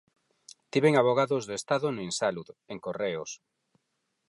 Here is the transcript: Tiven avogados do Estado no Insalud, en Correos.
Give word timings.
Tiven 0.73 0.93
avogados 0.97 1.43
do 1.45 1.53
Estado 1.59 1.87
no 1.91 2.01
Insalud, 2.09 2.47
en 2.71 2.77
Correos. 2.85 3.31